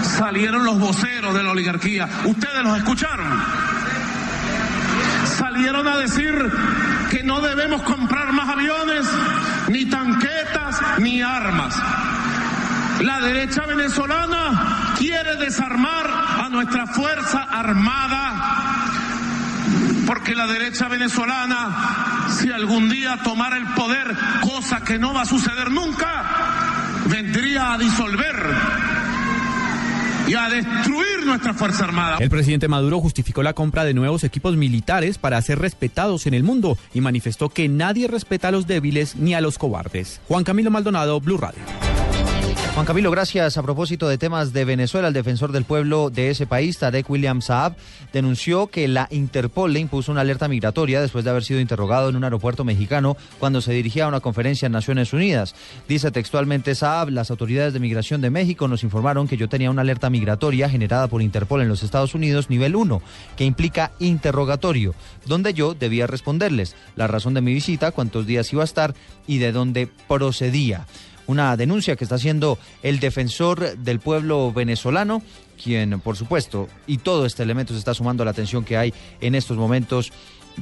salieron 0.03 0.65
los 0.65 0.79
voceros 0.79 1.35
de 1.35 1.43
la 1.43 1.51
oligarquía. 1.51 2.09
Ustedes 2.25 2.63
los 2.63 2.77
escucharon. 2.79 3.27
Salieron 5.37 5.87
a 5.89 5.97
decir 5.99 6.35
que 7.11 7.23
no 7.23 7.41
debemos 7.41 7.83
comprar 7.83 8.33
más 8.33 8.49
aviones, 8.49 9.07
ni 9.69 9.87
tanquetas, 9.87 10.81
ni 10.99 11.23
armas. 11.23 11.75
La 13.01 13.21
derecha 13.21 13.67
venezolana 13.67 14.95
quiere 14.99 15.37
desarmar 15.37 16.07
a 16.07 16.49
nuestra 16.49 16.87
Fuerza 16.87 17.43
Armada 17.43 18.68
porque 20.09 20.35
la 20.35 20.47
derecha 20.47 20.89
venezolana, 20.89 22.29
si 22.41 22.51
algún 22.51 22.89
día 22.89 23.21
tomara 23.23 23.59
el 23.59 23.67
poder, 23.75 24.17
cosa 24.41 24.83
que 24.83 24.99
no 24.99 25.13
va 25.13 25.21
a 25.21 25.27
suceder 25.27 25.71
nunca, 25.71 27.05
vendría 27.09 27.75
a 27.75 27.79
disolver 27.79 28.35
y 30.27 30.35
a 30.35 30.49
destruir 30.49 31.27
nuestra 31.27 31.53
Fuerza 31.53 31.85
Armada. 31.85 32.17
El 32.21 32.31
presidente 32.31 32.69
Maduro 32.69 33.01
justificó 33.01 33.43
la 33.43 33.53
compra 33.53 33.85
de 33.85 33.93
nuevos 33.93 34.25
equipos 34.25 34.57
militares 34.57 35.19
para 35.19 35.43
ser 35.43 35.59
respetados 35.59 36.27
en 36.27 36.33
el 36.33 36.43
mundo 36.43 36.79
y 36.95 37.03
manifestó 37.03 37.51
que 37.51 37.69
nadie 37.69 38.09
respeta 38.09 38.49
a 38.49 38.51
los 38.51 38.67
débiles 38.67 39.15
ni 39.17 39.35
a 39.35 39.43
los 39.43 39.59
cobardes. 39.59 40.23
Juan 40.27 40.43
Camilo 40.43 40.71
Maldonado, 40.71 41.21
Blue 41.21 41.37
Radio. 41.37 41.61
Juan 42.79 42.87
Camilo, 42.87 43.11
gracias. 43.11 43.59
A 43.59 43.63
propósito 43.65 44.07
de 44.07 44.19
temas 44.19 44.53
de 44.53 44.65
Venezuela, 44.65 45.09
el 45.09 45.15
defensor 45.15 45.51
del 45.51 45.65
pueblo 45.65 46.11
de 46.11 46.31
ese 46.31 46.47
país, 46.47 46.79
Tarek 46.79 47.11
William 47.11 47.43
Saab, 47.43 47.75
denunció 48.13 48.69
que 48.69 48.87
la 48.87 49.09
Interpol 49.11 49.73
le 49.73 49.81
impuso 49.81 50.13
una 50.13 50.21
alerta 50.21 50.47
migratoria 50.47 51.01
después 51.01 51.25
de 51.25 51.31
haber 51.31 51.43
sido 51.43 51.59
interrogado 51.59 52.09
en 52.09 52.15
un 52.15 52.23
aeropuerto 52.23 52.63
mexicano 52.63 53.17
cuando 53.41 53.61
se 53.63 53.73
dirigía 53.73 54.05
a 54.05 54.09
una 54.09 54.21
conferencia 54.21 54.67
en 54.67 54.73
Naciones 54.73 55.13
Unidas. 55.13 55.57
Dice 55.89 56.13
textualmente 56.13 56.77
Saab, 56.77 57.09
las 57.09 57.33
autoridades 57.33 57.73
de 57.73 57.81
migración 57.81 58.21
de 58.21 58.31
México 58.31 58.69
nos 58.69 58.85
informaron 58.85 59.27
que 59.27 59.37
yo 59.37 59.49
tenía 59.49 59.73
una 59.73 59.83
alerta 59.83 60.09
migratoria 60.09 60.71
generada 60.71 61.09
por 61.09 61.21
Interpol 61.21 61.63
en 61.63 61.69
los 61.69 61.83
Estados 61.83 62.15
Unidos 62.15 62.49
nivel 62.49 62.77
1, 62.77 63.03
que 63.37 63.45
implica 63.45 63.91
interrogatorio, 63.99 64.95
donde 65.27 65.53
yo 65.53 65.75
debía 65.75 66.07
responderles 66.07 66.77
la 66.95 67.09
razón 67.09 67.35
de 67.35 67.41
mi 67.41 67.53
visita, 67.53 67.91
cuántos 67.91 68.25
días 68.25 68.53
iba 68.53 68.63
a 68.63 68.67
estar 68.67 68.95
y 69.27 69.39
de 69.39 69.51
dónde 69.51 69.89
procedía 70.07 70.87
una 71.29 71.57
denuncia 71.57 71.95
que 71.95 72.05
está 72.05 72.17
haciendo 72.17 72.59
el 72.83 72.99
defensor 72.99 73.79
del 73.79 74.01
pueblo 74.01 74.53
venezolano, 74.53 75.23
quien 75.63 76.01
por 76.01 76.17
supuesto, 76.17 76.69
y 76.87 76.99
todo 76.99 77.27
este 77.27 77.45
elemento 77.45 77.75
se 77.75 77.79
está 77.79 77.95
sumando 77.95 78.23
a 78.23 78.25
la 78.25 78.33
atención 78.33 78.65
que 78.65 78.77
hay 78.77 78.93
en 79.21 79.35
estos 79.35 79.57
momentos 79.57 80.11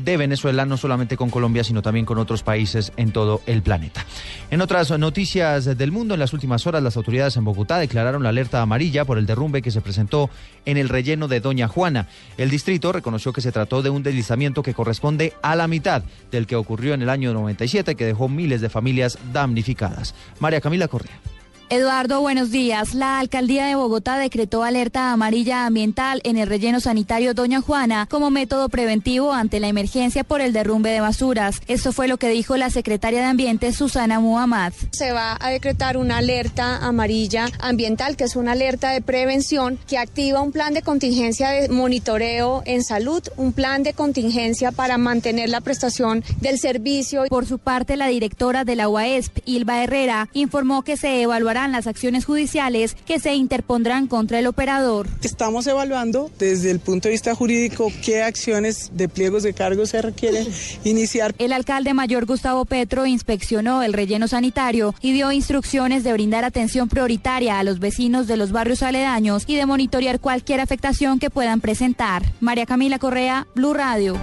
de 0.04 0.16
Venezuela, 0.16 0.64
no 0.66 0.76
solamente 0.76 1.16
con 1.16 1.30
Colombia, 1.30 1.64
sino 1.64 1.82
también 1.82 2.06
con 2.06 2.18
otros 2.18 2.42
países 2.42 2.92
en 2.96 3.12
todo 3.12 3.40
el 3.46 3.62
planeta. 3.62 4.04
En 4.50 4.60
otras 4.60 4.90
noticias 4.98 5.64
del 5.64 5.92
mundo, 5.92 6.14
en 6.14 6.20
las 6.20 6.32
últimas 6.32 6.66
horas 6.66 6.82
las 6.82 6.96
autoridades 6.96 7.36
en 7.36 7.44
Bogotá 7.44 7.78
declararon 7.78 8.22
la 8.22 8.28
alerta 8.28 8.62
amarilla 8.62 9.04
por 9.04 9.18
el 9.18 9.26
derrumbe 9.26 9.62
que 9.62 9.70
se 9.70 9.80
presentó 9.80 10.30
en 10.64 10.76
el 10.76 10.88
relleno 10.88 11.28
de 11.28 11.40
Doña 11.40 11.68
Juana. 11.68 12.08
El 12.36 12.50
distrito 12.50 12.92
reconoció 12.92 13.32
que 13.32 13.40
se 13.40 13.52
trató 13.52 13.82
de 13.82 13.90
un 13.90 14.02
deslizamiento 14.02 14.62
que 14.62 14.74
corresponde 14.74 15.32
a 15.42 15.56
la 15.56 15.68
mitad 15.68 16.02
del 16.30 16.46
que 16.46 16.56
ocurrió 16.56 16.94
en 16.94 17.02
el 17.02 17.10
año 17.10 17.32
97, 17.32 17.94
que 17.94 18.06
dejó 18.06 18.28
miles 18.28 18.60
de 18.60 18.68
familias 18.68 19.18
damnificadas. 19.32 20.14
María 20.40 20.60
Camila 20.60 20.88
Correa. 20.88 21.35
Eduardo, 21.68 22.20
buenos 22.20 22.52
días. 22.52 22.94
La 22.94 23.18
alcaldía 23.18 23.66
de 23.66 23.75
Bogotá 23.75 24.18
decretó 24.18 24.62
alerta 24.62 25.11
amarilla 25.11 25.66
ambiental 25.66 26.20
en 26.23 26.37
el 26.37 26.46
relleno 26.46 26.78
sanitario 26.78 27.35
Doña 27.35 27.61
Juana 27.61 28.06
como 28.08 28.30
método 28.30 28.68
preventivo 28.68 29.32
ante 29.32 29.58
la 29.58 29.66
emergencia 29.66 30.23
por 30.23 30.40
el 30.40 30.52
derrumbe 30.52 30.90
de 30.90 31.00
basuras. 31.00 31.61
Esto 31.66 31.92
fue 31.92 32.06
lo 32.06 32.18
que 32.18 32.28
dijo 32.28 32.56
la 32.56 32.70
secretaria 32.70 33.18
de 33.18 33.26
Ambiente, 33.26 33.73
Susana 33.73 34.20
Muhammad. 34.20 34.75
Se 34.92 35.11
va 35.11 35.37
a 35.40 35.50
decretar 35.50 35.96
una 35.96 36.18
alerta 36.18 36.87
amarilla 36.87 37.49
ambiental, 37.58 38.16
que 38.16 38.25
es 38.25 38.37
una 38.37 38.52
alerta 38.52 38.90
de 38.90 39.02
prevención 39.02 39.76
que 39.88 39.99
activa 39.99 40.42
un 40.42 40.52
plan 40.52 40.73
de 40.73 40.82
contingencia 40.82 41.50
de 41.50 41.68
monitoreo 41.68 42.62
en 42.64 42.85
salud, 42.85 43.25
un 43.37 43.52
plan 43.52 43.82
de 43.82 43.92
contingencia 43.92 44.70
para 44.70 44.99
mantener 44.99 45.49
la 45.49 45.61
prestación 45.61 46.23
del 46.40 46.61
servicio. 46.61 47.25
Por 47.28 47.44
su 47.44 47.58
parte, 47.58 47.96
la 47.96 48.06
directora 48.06 48.62
de 48.64 48.76
la 48.76 48.88
UAESP, 48.88 49.38
Ilva 49.46 49.82
Herrera, 49.82 50.28
informó 50.32 50.82
que 50.82 50.96
se 50.96 51.23
evaluará 51.23 51.55
las 51.56 51.86
acciones 51.86 52.25
judiciales 52.25 52.96
que 53.06 53.18
se 53.18 53.34
interpondrán 53.34 54.06
contra 54.06 54.38
el 54.38 54.46
operador. 54.46 55.08
Estamos 55.22 55.66
evaluando 55.66 56.30
desde 56.38 56.70
el 56.70 56.80
punto 56.80 57.08
de 57.08 57.12
vista 57.12 57.34
jurídico 57.34 57.90
qué 58.04 58.22
acciones 58.22 58.90
de 58.94 59.08
pliegos 59.08 59.42
de 59.42 59.54
cargos 59.54 59.90
se 59.90 60.02
requieren 60.02 60.46
iniciar. 60.84 61.34
El 61.38 61.52
alcalde 61.52 61.94
mayor 61.94 62.26
Gustavo 62.26 62.64
Petro 62.66 63.06
inspeccionó 63.06 63.82
el 63.82 63.94
relleno 63.94 64.28
sanitario 64.28 64.94
y 65.00 65.12
dio 65.12 65.32
instrucciones 65.32 66.04
de 66.04 66.12
brindar 66.12 66.44
atención 66.44 66.88
prioritaria 66.88 67.58
a 67.58 67.64
los 67.64 67.78
vecinos 67.78 68.26
de 68.26 68.36
los 68.36 68.52
barrios 68.52 68.82
aledaños 68.82 69.44
y 69.46 69.56
de 69.56 69.66
monitorear 69.66 70.20
cualquier 70.20 70.60
afectación 70.60 71.18
que 71.18 71.30
puedan 71.30 71.60
presentar. 71.60 72.22
María 72.40 72.66
Camila 72.66 72.98
Correa, 72.98 73.46
Blue 73.54 73.72
Radio. 73.72 74.18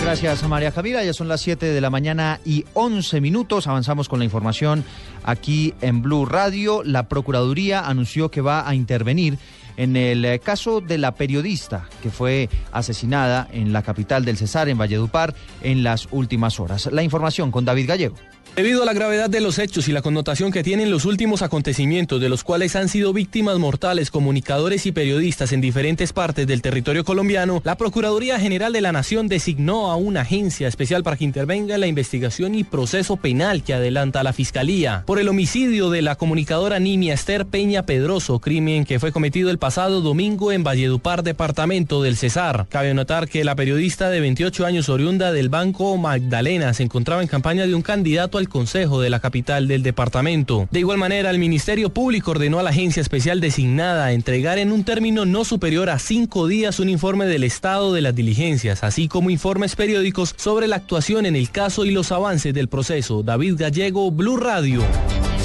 Gracias, 0.00 0.48
María 0.48 0.70
Camila. 0.70 1.04
Ya 1.04 1.12
son 1.12 1.28
las 1.28 1.40
7 1.40 1.66
de 1.66 1.80
la 1.80 1.90
mañana 1.90 2.40
y 2.44 2.64
11 2.74 3.20
minutos. 3.20 3.66
Avanzamos 3.66 4.08
con 4.08 4.18
la 4.18 4.24
información 4.24 4.84
aquí 5.24 5.74
en 5.80 6.02
Blue 6.02 6.26
Radio. 6.26 6.82
La 6.84 7.08
Procuraduría 7.08 7.80
anunció 7.80 8.30
que 8.30 8.40
va 8.40 8.68
a 8.68 8.74
intervenir 8.74 9.38
en 9.76 9.96
el 9.96 10.24
eh, 10.24 10.38
caso 10.38 10.80
de 10.80 10.98
la 10.98 11.14
periodista 11.14 11.88
que 12.02 12.10
fue 12.10 12.48
asesinada 12.72 13.48
en 13.52 13.72
la 13.72 13.82
capital 13.82 14.24
del 14.24 14.36
Cesar, 14.36 14.68
en 14.68 14.78
Valledupar, 14.78 15.34
en 15.62 15.82
las 15.82 16.08
últimas 16.10 16.60
horas. 16.60 16.86
La 16.92 17.02
información 17.02 17.50
con 17.50 17.64
David 17.64 17.88
Gallego. 17.88 18.16
Debido 18.56 18.82
a 18.82 18.86
la 18.86 18.94
gravedad 18.94 19.28
de 19.28 19.42
los 19.42 19.58
hechos 19.58 19.86
y 19.86 19.92
la 19.92 20.00
connotación 20.00 20.50
que 20.50 20.62
tienen 20.62 20.90
los 20.90 21.04
últimos 21.04 21.42
acontecimientos 21.42 22.22
de 22.22 22.30
los 22.30 22.42
cuales 22.42 22.74
han 22.74 22.88
sido 22.88 23.12
víctimas 23.12 23.58
mortales 23.58 24.10
comunicadores 24.10 24.86
y 24.86 24.92
periodistas 24.92 25.52
en 25.52 25.60
diferentes 25.60 26.14
partes 26.14 26.46
del 26.46 26.62
territorio 26.62 27.04
colombiano, 27.04 27.60
la 27.66 27.76
Procuraduría 27.76 28.40
General 28.40 28.72
de 28.72 28.80
la 28.80 28.92
Nación 28.92 29.28
designó 29.28 29.90
a 29.90 29.96
una 29.96 30.22
agencia 30.22 30.68
especial 30.68 31.02
para 31.02 31.18
que 31.18 31.24
intervenga 31.24 31.74
en 31.74 31.82
la 31.82 31.86
investigación 31.86 32.54
y 32.54 32.64
proceso 32.64 33.18
penal 33.18 33.62
que 33.62 33.74
adelanta 33.74 34.22
la 34.22 34.32
Fiscalía 34.32 35.02
por 35.04 35.18
el 35.18 35.28
homicidio 35.28 35.90
de 35.90 36.00
la 36.00 36.14
comunicadora 36.14 36.78
Nimia 36.78 37.12
Esther 37.12 37.44
Peña 37.44 37.82
Pedroso, 37.84 38.38
crimen 38.38 38.86
que 38.86 38.98
fue 38.98 39.12
cometido 39.12 39.50
el 39.50 39.58
pasado 39.58 40.00
domingo 40.00 40.50
en 40.50 40.64
Valledupar, 40.64 41.22
departamento 41.22 42.02
del 42.02 42.16
Cesar. 42.16 42.64
Cabe 42.70 42.94
notar 42.94 43.28
que 43.28 43.44
la 43.44 43.54
periodista 43.54 44.08
de 44.08 44.20
28 44.20 44.64
años 44.64 44.88
oriunda 44.88 45.30
del 45.30 45.50
Banco 45.50 45.94
Magdalena 45.98 46.72
se 46.72 46.84
encontraba 46.84 47.20
en 47.20 47.28
campaña 47.28 47.66
de 47.66 47.74
un 47.74 47.82
candidato 47.82 48.38
al 48.38 48.45
Consejo 48.48 49.00
de 49.00 49.10
la 49.10 49.20
capital 49.20 49.68
del 49.68 49.82
departamento. 49.82 50.68
De 50.70 50.80
igual 50.80 50.98
manera, 50.98 51.30
el 51.30 51.38
Ministerio 51.38 51.90
Público 51.90 52.32
ordenó 52.32 52.58
a 52.58 52.62
la 52.62 52.70
agencia 52.70 53.00
especial 53.00 53.40
designada 53.40 54.06
a 54.06 54.12
entregar 54.12 54.58
en 54.58 54.72
un 54.72 54.84
término 54.84 55.24
no 55.24 55.44
superior 55.44 55.90
a 55.90 55.98
cinco 55.98 56.46
días 56.46 56.80
un 56.80 56.88
informe 56.88 57.26
del 57.26 57.44
estado 57.44 57.92
de 57.92 58.00
las 58.00 58.14
diligencias, 58.14 58.84
así 58.84 59.08
como 59.08 59.30
informes 59.30 59.76
periódicos 59.76 60.34
sobre 60.36 60.66
la 60.66 60.76
actuación 60.76 61.26
en 61.26 61.36
el 61.36 61.50
caso 61.50 61.84
y 61.84 61.90
los 61.90 62.12
avances 62.12 62.52
del 62.54 62.68
proceso. 62.68 63.22
David 63.22 63.56
Gallego, 63.58 64.10
Blue 64.10 64.36
Radio. 64.36 64.82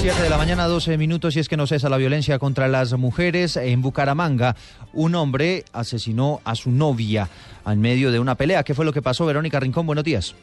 7 0.02 0.20
de 0.20 0.30
la 0.30 0.36
mañana, 0.36 0.66
12 0.66 0.98
minutos, 0.98 1.36
y 1.36 1.38
es 1.38 1.48
que 1.48 1.56
no 1.56 1.68
cesa 1.68 1.88
la 1.88 1.96
violencia 1.96 2.40
contra 2.40 2.66
las 2.66 2.92
mujeres. 2.94 3.56
En 3.56 3.82
Bucaramanga, 3.82 4.56
un 4.92 5.14
hombre 5.14 5.64
asesinó 5.72 6.40
a 6.44 6.56
su 6.56 6.72
novia 6.72 7.28
en 7.64 7.80
medio 7.80 8.10
de 8.10 8.18
una 8.18 8.34
pelea. 8.34 8.64
¿Qué 8.64 8.74
fue 8.74 8.84
lo 8.84 8.92
que 8.92 9.00
pasó, 9.00 9.26
Verónica 9.26 9.60
Rincón? 9.60 9.86
Buenos 9.86 10.02
días. 10.02 10.34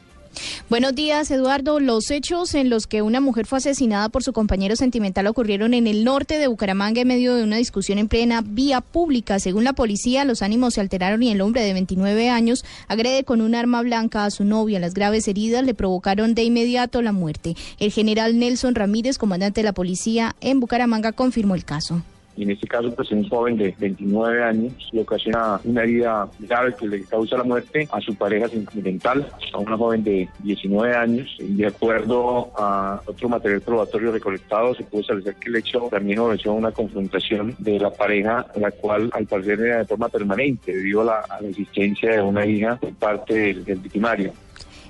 Buenos 0.68 0.94
días, 0.94 1.30
Eduardo. 1.30 1.80
Los 1.80 2.10
hechos 2.10 2.54
en 2.54 2.70
los 2.70 2.86
que 2.86 3.02
una 3.02 3.20
mujer 3.20 3.46
fue 3.46 3.58
asesinada 3.58 4.08
por 4.08 4.22
su 4.22 4.32
compañero 4.32 4.76
sentimental 4.76 5.26
ocurrieron 5.26 5.74
en 5.74 5.86
el 5.86 6.04
norte 6.04 6.38
de 6.38 6.46
Bucaramanga 6.46 7.00
en 7.00 7.08
medio 7.08 7.34
de 7.34 7.42
una 7.42 7.56
discusión 7.56 7.98
en 7.98 8.06
plena 8.06 8.40
vía 8.44 8.80
pública. 8.80 9.40
Según 9.40 9.64
la 9.64 9.72
policía, 9.72 10.24
los 10.24 10.42
ánimos 10.42 10.74
se 10.74 10.80
alteraron 10.80 11.22
y 11.22 11.32
el 11.32 11.40
hombre 11.40 11.62
de 11.62 11.72
29 11.72 12.30
años 12.30 12.64
agrede 12.86 13.24
con 13.24 13.40
un 13.40 13.54
arma 13.54 13.82
blanca 13.82 14.24
a 14.24 14.30
su 14.30 14.44
novia. 14.44 14.78
Las 14.78 14.94
graves 14.94 15.26
heridas 15.26 15.64
le 15.64 15.74
provocaron 15.74 16.34
de 16.34 16.44
inmediato 16.44 17.02
la 17.02 17.12
muerte. 17.12 17.56
El 17.78 17.90
general 17.90 18.38
Nelson 18.38 18.74
Ramírez, 18.76 19.18
comandante 19.18 19.60
de 19.60 19.64
la 19.64 19.72
policía 19.72 20.36
en 20.40 20.60
Bucaramanga, 20.60 21.12
confirmó 21.12 21.56
el 21.56 21.64
caso 21.64 22.02
en 22.42 22.50
este 22.50 22.66
caso 22.66 22.94
pues 22.94 23.10
un 23.10 23.28
joven 23.28 23.56
de 23.56 23.74
29 23.78 24.42
años 24.42 24.72
le 24.92 25.02
ocasiona 25.02 25.60
una 25.64 25.82
herida 25.82 26.28
grave 26.38 26.74
que 26.78 26.88
le 26.88 27.04
causa 27.04 27.36
la 27.36 27.44
muerte 27.44 27.88
a 27.92 28.00
su 28.00 28.14
pareja 28.14 28.48
sentimental, 28.48 29.26
a 29.52 29.58
una 29.58 29.76
joven 29.76 30.04
de 30.04 30.28
19 30.40 30.94
años. 30.94 31.36
De 31.38 31.66
acuerdo 31.66 32.50
a 32.56 33.00
otro 33.06 33.28
material 33.28 33.60
probatorio 33.60 34.12
recolectado, 34.12 34.74
se 34.74 34.84
pudo 34.84 35.02
establecer 35.02 35.34
que 35.36 35.48
el 35.48 35.56
hecho 35.56 35.88
también 35.90 36.18
obedeció 36.18 36.52
una 36.52 36.72
confrontación 36.72 37.54
de 37.58 37.78
la 37.78 37.90
pareja, 37.90 38.46
la 38.56 38.70
cual 38.70 39.10
al 39.12 39.26
parecer 39.26 39.60
era 39.60 39.78
de 39.78 39.84
forma 39.84 40.08
permanente 40.08 40.74
debido 40.74 41.02
a 41.02 41.04
la, 41.04 41.20
a 41.20 41.40
la 41.40 41.48
existencia 41.48 42.12
de 42.12 42.22
una 42.22 42.46
hija 42.46 42.76
por 42.76 42.94
parte 42.94 43.34
del 43.54 43.78
victimario. 43.78 44.32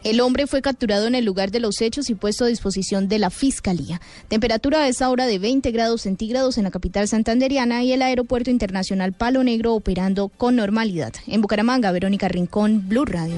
El 0.02 0.20
hombre 0.20 0.46
fue 0.46 0.62
capturado 0.62 1.06
en 1.06 1.14
el 1.14 1.26
lugar 1.26 1.50
de 1.50 1.60
los 1.60 1.82
hechos 1.82 2.08
y 2.08 2.14
puesto 2.14 2.44
a 2.44 2.48
disposición 2.48 3.06
de 3.08 3.18
la 3.18 3.28
Fiscalía. 3.28 4.00
Temperatura 4.28 4.80
a 4.80 4.88
esa 4.88 5.10
hora 5.10 5.26
de 5.26 5.38
20 5.38 5.70
grados 5.72 6.02
centígrados 6.02 6.56
en 6.56 6.64
la 6.64 6.70
capital 6.70 7.06
santanderiana 7.06 7.82
y 7.82 7.92
el 7.92 8.00
Aeropuerto 8.00 8.50
Internacional 8.50 9.12
Palo 9.12 9.44
Negro 9.44 9.74
operando 9.74 10.28
con 10.28 10.56
normalidad. 10.56 11.12
En 11.26 11.42
Bucaramanga, 11.42 11.92
Verónica 11.92 12.28
Rincón, 12.28 12.88
Blue 12.88 13.04
Radio. 13.04 13.36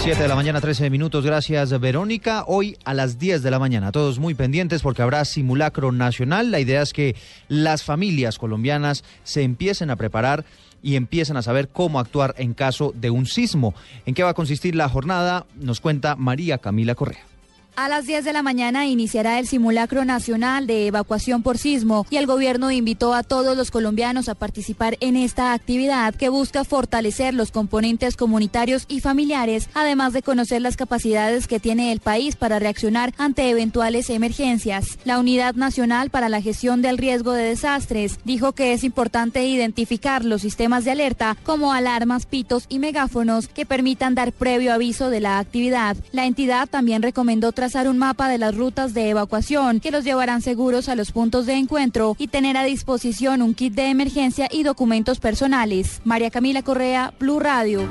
7 0.00 0.20
de 0.20 0.28
la 0.28 0.34
mañana, 0.34 0.60
13 0.60 0.90
minutos. 0.90 1.24
Gracias, 1.24 1.80
Verónica. 1.80 2.44
Hoy 2.46 2.76
a 2.84 2.92
las 2.92 3.18
10 3.18 3.42
de 3.42 3.50
la 3.50 3.58
mañana. 3.58 3.90
Todos 3.90 4.18
muy 4.18 4.34
pendientes 4.34 4.82
porque 4.82 5.00
habrá 5.00 5.24
simulacro 5.24 5.92
nacional. 5.92 6.50
La 6.50 6.60
idea 6.60 6.82
es 6.82 6.92
que 6.92 7.16
las 7.48 7.82
familias 7.82 8.36
colombianas 8.36 9.02
se 9.22 9.44
empiecen 9.44 9.88
a 9.88 9.96
preparar 9.96 10.44
y 10.84 10.96
empiezan 10.96 11.38
a 11.38 11.42
saber 11.42 11.68
cómo 11.68 11.98
actuar 11.98 12.34
en 12.38 12.54
caso 12.54 12.92
de 12.94 13.10
un 13.10 13.26
sismo. 13.26 13.74
¿En 14.04 14.14
qué 14.14 14.22
va 14.22 14.30
a 14.30 14.34
consistir 14.34 14.76
la 14.76 14.88
jornada? 14.88 15.46
Nos 15.56 15.80
cuenta 15.80 16.14
María 16.14 16.58
Camila 16.58 16.94
Correa. 16.94 17.33
A 17.76 17.88
las 17.88 18.06
10 18.06 18.24
de 18.24 18.32
la 18.32 18.44
mañana 18.44 18.86
iniciará 18.86 19.40
el 19.40 19.48
simulacro 19.48 20.04
nacional 20.04 20.68
de 20.68 20.86
evacuación 20.86 21.42
por 21.42 21.58
sismo 21.58 22.06
y 22.08 22.18
el 22.18 22.26
gobierno 22.26 22.70
invitó 22.70 23.14
a 23.14 23.24
todos 23.24 23.56
los 23.56 23.72
colombianos 23.72 24.28
a 24.28 24.36
participar 24.36 24.96
en 25.00 25.16
esta 25.16 25.52
actividad 25.52 26.14
que 26.14 26.28
busca 26.28 26.62
fortalecer 26.62 27.34
los 27.34 27.50
componentes 27.50 28.16
comunitarios 28.16 28.84
y 28.86 29.00
familiares, 29.00 29.68
además 29.74 30.12
de 30.12 30.22
conocer 30.22 30.62
las 30.62 30.76
capacidades 30.76 31.48
que 31.48 31.58
tiene 31.58 31.90
el 31.90 31.98
país 31.98 32.36
para 32.36 32.60
reaccionar 32.60 33.12
ante 33.18 33.50
eventuales 33.50 34.08
emergencias. 34.08 34.96
La 35.04 35.18
Unidad 35.18 35.56
Nacional 35.56 36.10
para 36.10 36.28
la 36.28 36.40
Gestión 36.40 36.80
del 36.80 36.96
Riesgo 36.96 37.32
de 37.32 37.42
Desastres 37.42 38.20
dijo 38.24 38.52
que 38.52 38.72
es 38.72 38.84
importante 38.84 39.44
identificar 39.46 40.24
los 40.24 40.42
sistemas 40.42 40.84
de 40.84 40.92
alerta 40.92 41.36
como 41.42 41.72
alarmas, 41.72 42.26
pitos 42.26 42.66
y 42.68 42.78
megáfonos 42.78 43.48
que 43.48 43.66
permitan 43.66 44.14
dar 44.14 44.30
previo 44.30 44.72
aviso 44.72 45.10
de 45.10 45.18
la 45.18 45.40
actividad. 45.40 45.96
La 46.12 46.26
entidad 46.26 46.68
también 46.68 47.02
recomendó 47.02 47.50
trazar 47.64 47.88
un 47.88 47.96
mapa 47.96 48.28
de 48.28 48.36
las 48.36 48.54
rutas 48.54 48.92
de 48.92 49.08
evacuación 49.08 49.80
que 49.80 49.90
los 49.90 50.04
llevarán 50.04 50.42
seguros 50.42 50.90
a 50.90 50.94
los 50.94 51.12
puntos 51.12 51.46
de 51.46 51.54
encuentro 51.54 52.14
y 52.18 52.28
tener 52.28 52.58
a 52.58 52.62
disposición 52.62 53.40
un 53.40 53.54
kit 53.54 53.72
de 53.72 53.88
emergencia 53.88 54.50
y 54.52 54.64
documentos 54.64 55.18
personales. 55.18 56.02
María 56.04 56.30
Camila 56.30 56.62
Correa, 56.62 57.14
Blue 57.18 57.40
Radio. 57.40 57.88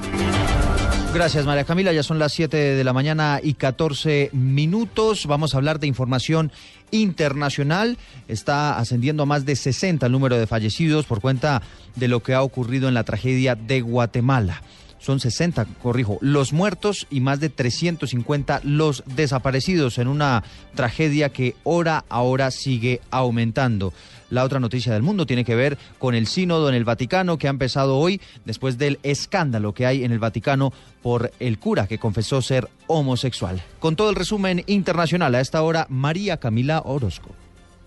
Gracias, 1.12 1.48
María 1.48 1.64
Camila. 1.64 1.92
Ya 1.92 2.04
son 2.04 2.20
las 2.20 2.34
7 2.34 2.56
de 2.56 2.84
la 2.84 2.94
mañana 2.94 3.40
y 3.42 3.56
14 3.56 4.30
minutos. 4.32 5.26
Vamos 5.26 5.56
a 5.56 5.58
hablar 5.58 5.80
de 5.80 5.88
información 5.88 6.52
internacional. 6.92 7.98
Está 8.28 8.78
ascendiendo 8.78 9.24
a 9.24 9.26
más 9.26 9.44
de 9.44 9.56
60 9.56 10.06
el 10.06 10.12
número 10.12 10.38
de 10.38 10.46
fallecidos 10.46 11.08
por 11.08 11.20
cuenta 11.20 11.64
de 11.96 12.08
lo 12.08 12.22
que 12.22 12.36
ha 12.36 12.44
ocurrido 12.44 12.90
en 12.90 12.94
la 12.94 13.06
tragedia 13.06 13.56
de 13.56 13.82
Guatemala 13.82 14.62
son 15.04 15.20
60, 15.20 15.66
corrijo, 15.82 16.18
los 16.22 16.54
muertos 16.54 17.08
y 17.10 17.20
más 17.20 17.42
de 17.42 17.50
350 17.50 18.62
los 18.64 19.04
desaparecidos 19.06 19.98
en 19.98 20.08
una 20.08 20.44
tragedia 20.76 21.28
que 21.30 21.56
hora 21.64 22.06
a 22.08 22.22
hora 22.22 22.52
sigue 22.52 23.02
aumentando. 23.12 23.92
La 24.30 24.46
otra 24.46 24.62
noticia 24.62 24.94
del 24.94 25.04
mundo 25.04 25.26
tiene 25.26 25.44
que 25.44 25.56
ver 25.56 25.78
con 26.00 26.16
el 26.16 26.26
sínodo 26.26 26.70
en 26.70 26.76
el 26.76 26.86
Vaticano 26.86 27.38
que 27.38 27.48
ha 27.48 27.50
empezado 27.50 27.98
hoy 27.98 28.22
después 28.46 28.78
del 28.78 28.98
escándalo 29.04 29.74
que 29.74 29.86
hay 29.86 30.06
en 30.06 30.14
el 30.14 30.20
Vaticano 30.20 30.72
por 31.02 31.32
el 31.40 31.60
cura 31.60 31.86
que 31.86 32.00
confesó 32.00 32.42
ser 32.42 32.70
homosexual. 32.88 33.62
Con 33.80 33.98
todo 33.98 34.10
el 34.10 34.16
resumen 34.16 34.64
internacional 34.68 35.36
a 35.36 35.42
esta 35.42 35.62
hora, 35.62 35.86
María 35.90 36.38
Camila 36.38 36.82
Orozco. 36.86 37.43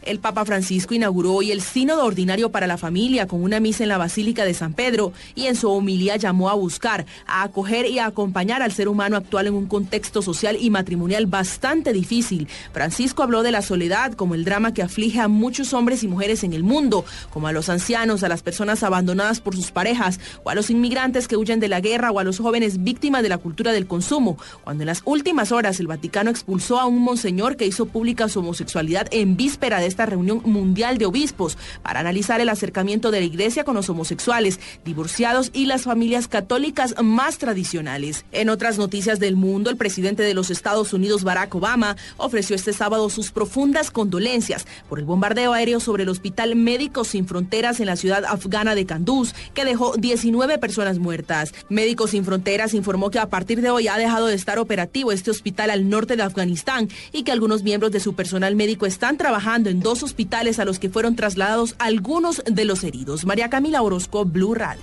El 0.07 0.21
Papa 0.21 0.45
Francisco 0.45 0.95
inauguró 0.95 1.35
hoy 1.35 1.51
el 1.51 1.61
Sínodo 1.61 2.05
Ordinario 2.05 2.53
para 2.53 2.69
la 2.69 2.79
Familia 2.79 3.27
con 3.27 3.43
una 3.43 3.59
misa 3.59 3.83
en 3.83 3.89
la 3.89 3.99
Basílica 3.99 4.45
de 4.45 4.55
San 4.55 4.73
Pedro 4.73 5.13
y 5.35 5.47
en 5.47 5.57
su 5.57 5.69
homilía 5.69 6.15
llamó 6.15 6.49
a 6.49 6.55
buscar, 6.55 7.07
a 7.27 7.43
acoger 7.43 7.87
y 7.87 7.99
a 7.99 8.07
acompañar 8.07 8.63
al 8.63 8.71
ser 8.71 8.87
humano 8.87 9.17
actual 9.17 9.49
en 9.49 9.55
un 9.55 9.67
contexto 9.67 10.23
social 10.23 10.59
y 10.61 10.71
matrimonial 10.71 11.27
bastante 11.27 11.93
difícil. 11.93 12.47
Francisco 12.73 13.25
habló 13.25 13.43
de 13.43 13.51
la 13.51 13.63
soledad 13.63 14.13
como 14.13 14.37
el 14.37 14.45
drama 14.45 14.73
que 14.73 14.83
aflige 14.83 15.19
a 15.19 15.27
muchos 15.27 15.75
hombres 15.75 16.05
y 16.05 16.09
mujeres 16.09 16.45
en 16.45 16.53
el 16.53 16.63
mundo, 16.63 17.05
como 17.31 17.49
a 17.49 17.53
los 17.53 17.69
ancianos, 17.69 18.23
a 18.23 18.29
las 18.29 18.45
personas 18.45 18.85
abandonadas 18.85 19.41
por 19.41 19.57
sus 19.57 19.73
parejas, 19.73 20.21
o 20.45 20.51
a 20.51 20.55
los 20.55 20.71
inmigrantes 20.71 21.27
que 21.27 21.37
huyen 21.37 21.59
de 21.59 21.67
la 21.67 21.81
guerra 21.81 22.13
o 22.13 22.21
a 22.21 22.25
los 22.25 22.39
jóvenes 22.39 22.85
víctimas 22.85 23.25
de 23.25 23.29
la 23.29 23.39
cultura 23.39 23.73
del 23.73 23.89
consumo, 23.89 24.39
cuando 24.63 24.85
en 24.85 24.87
las 24.87 25.03
últimas 25.05 25.51
horas 25.51 25.81
el 25.81 25.89
Vaticano 25.89 26.31
expulsó 26.31 26.79
a 26.79 26.87
un 26.87 27.01
monseñor 27.01 27.57
que 27.57 27.67
hizo 27.67 27.87
pública 27.87 28.29
su 28.29 28.39
homosexualidad 28.39 29.09
en 29.11 29.37
víspera 29.37 29.81
de 29.81 29.96
esta 29.97 30.05
reunión 30.05 30.43
mundial 30.45 30.99
de 30.99 31.07
obispos 31.07 31.57
para 31.83 32.00
analizar 32.00 32.43
el 32.43 32.50
acercamiento 32.50 33.11
de 33.11 33.21
la 33.21 33.25
iglesia 33.25 33.65
con 33.65 33.76
los 33.76 33.88
homosexuales, 33.88 34.61
divorciados 34.85 35.50
y 35.55 35.65
las 35.65 35.85
familias 35.85 36.29
católicas 36.29 36.95
más 37.03 37.38
tradicionales. 37.38 38.26
En 38.31 38.50
otras 38.50 38.76
noticias 38.76 39.21
del 39.21 39.37
mundo, 39.37 39.71
el 39.71 39.79
presidente 39.79 40.23
de 40.23 40.35
los 40.35 40.50
Estados 40.50 40.93
Unidos, 40.93 41.25
Barack 41.25 41.55
Obama, 41.55 41.97
ofreció 42.19 42.55
este 42.55 42.75
sábado 42.75 43.09
sus 43.09 43.33
profundas 43.33 43.91
condolencias 43.91 44.67
por 44.87 44.99
el 44.99 45.07
bombardeo 45.07 45.55
aéreo 45.55 45.81
sobre 45.81 46.03
el 46.03 46.11
Hospital 46.11 46.57
Médicos 46.57 47.09
Sin 47.09 47.26
Fronteras 47.26 47.81
en 47.81 47.87
la 47.87 47.97
ciudad 47.97 48.26
afgana 48.26 48.75
de 48.75 48.85
Kanduz, 48.85 49.33
que 49.55 49.65
dejó 49.65 49.97
19 49.97 50.59
personas 50.59 50.99
muertas. 50.99 51.55
Médicos 51.71 52.11
Sin 52.11 52.26
Fronteras 52.26 52.75
informó 52.75 53.11
que 53.11 53.19
a 53.19 53.31
partir 53.31 53.62
de 53.62 53.71
hoy 53.71 53.88
ha 53.88 53.97
dejado 53.97 54.26
de 54.26 54.35
estar 54.35 54.59
operativo 54.59 55.11
este 55.11 55.31
hospital 55.31 55.71
al 55.71 55.88
norte 55.88 56.17
de 56.17 56.23
Afganistán 56.23 56.91
y 57.12 57.23
que 57.23 57.33
algunos 57.33 57.62
miembros 57.62 57.93
de 57.93 58.00
su 58.00 58.15
personal 58.15 58.57
médico 58.57 58.85
están 58.85 59.17
trabajando 59.17 59.71
en 59.71 59.75
dos 59.80 60.02
hospitales 60.02 60.59
a 60.59 60.64
los 60.64 60.78
que 60.78 60.88
fueron 60.88 61.16
trasladados 61.16 61.75
algunos 61.78 62.42
de 62.45 62.64
los 62.64 62.85
heridos. 62.85 63.25
María 63.25 63.50
Camila 63.50 63.83
Orozco, 63.83 64.25
Blue 64.25 64.54
Radio. 64.54 64.83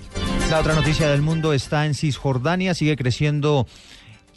La 0.50 0.60
otra 0.60 0.74
noticia 0.74 1.08
del 1.08 1.22
mundo 1.22 1.52
está 1.52 1.86
en 1.86 1.94
Cisjordania, 1.94 2.74
sigue 2.74 2.96
creciendo 2.96 3.66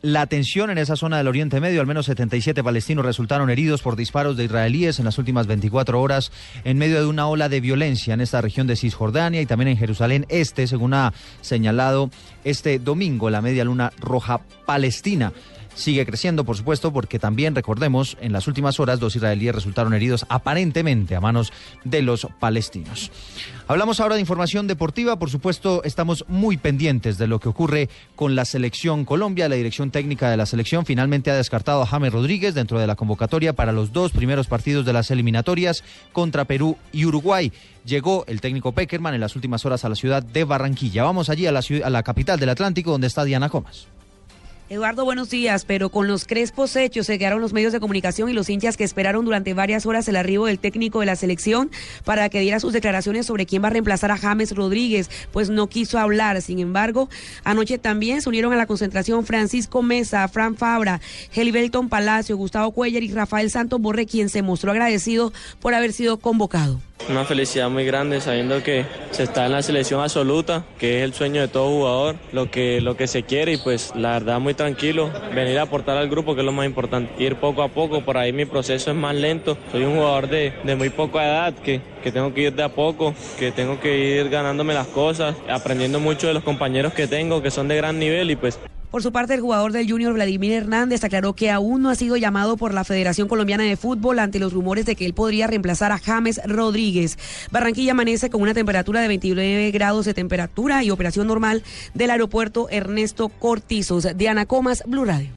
la 0.01 0.27
tensión 0.27 0.69
en 0.69 0.77
esa 0.77 0.95
zona 0.95 1.17
del 1.17 1.27
Oriente 1.27 1.59
Medio. 1.59 1.81
Al 1.81 1.87
menos 1.87 2.05
77 2.05 2.63
palestinos 2.63 3.05
resultaron 3.05 3.49
heridos 3.49 3.81
por 3.81 3.95
disparos 3.95 4.37
de 4.37 4.45
israelíes 4.45 4.99
en 4.99 5.05
las 5.05 5.17
últimas 5.17 5.47
24 5.47 5.99
horas 5.99 6.31
en 6.63 6.77
medio 6.77 6.99
de 6.99 7.07
una 7.07 7.27
ola 7.27 7.49
de 7.49 7.59
violencia 7.59 8.13
en 8.13 8.21
esta 8.21 8.41
región 8.41 8.67
de 8.67 8.75
Cisjordania 8.75 9.41
y 9.41 9.45
también 9.45 9.69
en 9.69 9.77
Jerusalén 9.77 10.25
Este, 10.29 10.67
según 10.67 10.93
ha 10.93 11.13
señalado 11.41 12.09
este 12.43 12.79
domingo 12.79 13.29
la 13.29 13.41
Media 13.41 13.63
Luna 13.63 13.91
Roja 13.99 14.41
Palestina 14.65 15.33
sigue 15.77 16.05
creciendo, 16.05 16.43
por 16.43 16.57
supuesto, 16.57 16.91
porque 16.91 17.19
también, 17.19 17.55
recordemos, 17.55 18.17
en 18.19 18.34
las 18.34 18.48
últimas 18.48 18.79
horas 18.79 19.00
dos 19.00 19.15
israelíes 19.15 19.55
resultaron 19.55 19.93
heridos 19.93 20.25
aparentemente 20.27 21.15
a 21.15 21.22
manos 21.22 21.53
de 21.86 22.01
los 22.01 22.27
palestinos. 22.39 23.12
Hablamos 23.69 24.00
ahora 24.00 24.15
de 24.15 24.22
información 24.22 24.65
deportiva, 24.65 25.19
por 25.19 25.29
supuesto, 25.29 25.84
estamos 25.84 26.25
muy 26.27 26.57
pendientes 26.57 27.17
de 27.17 27.27
lo 27.27 27.39
que 27.39 27.50
ocurre 27.50 27.89
con 28.15 28.34
la 28.34 28.46
selección 28.46 29.05
Colombia. 29.05 29.50
La 29.50 29.55
dirección 29.55 29.91
técnica 29.91 30.29
de 30.29 30.38
la 30.38 30.46
selección 30.46 30.86
finalmente 30.86 31.31
ha 31.31 31.36
descartado 31.36 31.81
a 31.81 31.86
James 31.86 32.13
Rodríguez 32.13 32.55
dentro 32.55 32.79
de 32.79 32.88
la 32.88 32.96
convocatoria 32.96 33.53
para 33.53 33.74
los 33.74 33.91
dos 33.91 34.13
primeros 34.13 34.48
partidos 34.48 34.86
de 34.86 34.93
las 34.93 35.12
eliminatorias 35.12 35.84
contra 36.13 36.46
Perú 36.46 36.77
y 36.93 37.05
Uruguay. 37.05 37.51
Llegó 37.86 38.24
el 38.27 38.41
técnico 38.41 38.72
Peckerman 38.72 39.13
en 39.13 39.22
las 39.22 39.36
últimas 39.36 39.65
horas 39.65 39.84
a 39.86 39.89
la 39.89 39.96
ciudad 39.96 40.24
de 40.24 40.46
Barranquilla. 40.46 41.03
Vamos 41.03 41.29
allí 41.29 41.46
a 41.46 41.51
la, 41.51 41.62
a 41.84 41.89
la 41.89 42.03
capital 42.03 42.39
del 42.39 42.50
Atlántico, 42.50 42.91
donde 42.91 43.07
está 43.07 43.25
Diana 43.25 43.50
Comas. 43.50 43.88
Eduardo, 44.69 45.05
buenos 45.05 45.29
días, 45.29 45.63
pero 45.63 45.89
con 45.89 46.09
los 46.09 46.25
crespos 46.25 46.75
hechos 46.75 47.05
se 47.05 47.17
quedaron 47.17 47.39
los 47.39 47.53
medios 47.53 47.71
de 47.71 47.79
comunicación 47.79 48.29
y 48.29 48.33
los 48.33 48.50
hinchas 48.50 48.75
que 48.75 48.83
esperaron 48.83 49.24
durante 49.24 49.53
varias 49.53 49.86
horas 49.86 50.09
el 50.09 50.17
arribo 50.17 50.45
del 50.45 50.59
técnico 50.59 51.00
de 51.00 51.05
la 51.05 51.15
selección 51.15 51.71
para 52.03 52.27
que 52.27 52.41
diera 52.41 52.59
sus 52.59 52.74
declaraciones 52.74 53.25
sobre 53.25 53.45
quién 53.45 53.63
va 53.63 53.67
a 53.67 53.71
reemplazar 53.71 54.12
a 54.12 54.17
James 54.17 54.53
Rodríguez, 54.53 55.09
pues 55.31 55.50
no 55.50 55.67
quiso 55.67 56.00
hablar. 56.00 56.41
Sin 56.41 56.59
embargo, 56.59 57.07
anoche 57.45 57.77
también 57.77 58.21
se 58.21 58.27
unieron 58.27 58.51
a 58.51 58.57
la 58.57 58.65
concentración 58.65 59.25
Francisco 59.25 59.81
Mesa, 59.83 60.27
Fran 60.27 60.57
Fabra, 60.57 61.00
Helibelton 61.33 61.88
Palacio, 61.88 62.36
Gustavo 62.36 62.74
Cuellar 62.74 63.03
y 63.03 63.12
Rafael 63.13 63.50
Santos 63.50 63.79
Borre, 63.79 64.05
quien 64.05 64.27
se 64.27 64.41
mostró 64.41 64.71
agradecido 64.71 65.31
por 65.62 65.75
haber 65.75 65.93
sido 65.93 66.17
convocado. 66.17 66.81
Una 67.10 67.24
felicidad 67.24 67.70
muy 67.70 67.86
grande 67.86 68.20
sabiendo 68.20 68.62
que 68.63 68.86
se 69.12 69.24
está 69.24 69.46
en 69.46 69.54
la 69.54 69.62
selección 69.62 70.01
absoluta, 70.01 70.66
que 70.77 70.98
es 70.98 71.04
el 71.04 71.13
sueño 71.13 71.39
de 71.39 71.48
todo 71.48 71.70
jugador, 71.70 72.16
lo 72.34 72.51
que, 72.51 72.82
lo 72.82 72.98
que 72.98 73.08
se 73.08 73.24
quiere 73.24 73.54
y 73.54 73.58
pues 73.58 73.94
la 73.96 74.12
verdad 74.13 74.42
muy 74.42 74.54
tranquilo, 74.54 75.10
venir 75.34 75.58
a 75.58 75.63
aportar 75.63 75.98
al 75.98 76.10
grupo 76.10 76.36
que 76.36 76.42
es 76.42 76.46
lo 76.46 76.51
más 76.51 76.66
importante, 76.66 77.24
ir 77.24 77.38
poco 77.38 77.63
a 77.63 77.70
poco, 77.70 78.01
por 78.01 78.18
ahí 78.18 78.34
mi 78.34 78.44
proceso 78.44 78.92
es 78.92 78.98
más 78.98 79.16
lento, 79.16 79.58
soy 79.72 79.86
un 79.86 79.96
jugador 79.96 80.27
de, 80.27 80.51
de 80.63 80.75
muy 80.75 80.89
poca 80.89 81.24
edad 81.24 81.54
que, 81.54 81.80
que 82.04 82.12
tengo 82.12 82.34
que 82.34 82.42
ir 82.42 82.54
de 82.54 82.63
a 82.63 82.70
poco, 82.70 83.16
que 83.39 83.54
tengo 83.54 83.80
que 83.80 83.98
ir 83.98 84.30
ganándome 84.30 84.74
las 84.74 84.88
cosas, 84.88 85.34
aprendiendo 85.50 86.01
mucho 86.01 86.27
de 86.27 86.34
los 86.34 86.44
compañeros 86.44 86.94
que 86.94 87.08
tengo 87.08 87.42
que 87.42 87.51
son 87.51 87.70
de 87.70 87.77
gran 87.77 88.00
nivel 88.00 88.32
y 88.32 88.36
pues 88.36 88.60
por 88.91 89.03
su 89.03 89.12
parte, 89.12 89.34
el 89.34 89.41
jugador 89.41 89.74
del 89.74 89.89
Junior 89.89 90.13
Vladimir 90.13 90.53
Hernández 90.53 91.03
aclaró 91.03 91.34
que 91.34 91.51
aún 91.51 91.82
no 91.82 91.89
ha 91.89 91.96
sido 91.96 92.15
llamado 92.15 92.56
por 92.56 92.74
la 92.74 92.84
Federación 92.84 93.27
Colombiana 93.27 93.63
de 93.63 93.75
Fútbol 93.75 94.20
ante 94.20 94.39
los 94.39 94.53
rumores 94.53 94.86
de 94.86 94.96
que 94.96 95.06
él 95.06 95.13
podría 95.13 95.48
reemplazar 95.48 95.91
a 95.91 96.00
James 96.00 96.39
Rodríguez. 96.46 97.17
Barranquilla 97.51 97.91
amanece 97.91 98.29
con 98.29 98.41
una 98.41 98.53
temperatura 98.53 99.01
de 99.01 99.10
29 99.10 99.72
grados 99.72 100.06
de 100.06 100.13
temperatura 100.13 100.84
y 100.84 100.91
operación 100.91 101.27
normal 101.27 101.63
del 101.94 102.12
aeropuerto 102.12 102.70
Ernesto 102.70 103.29
Cortizos. 103.29 104.08
Diana 104.15 104.46
Comas, 104.46 104.84
Blue 104.86 105.06
Radio. 105.06 105.32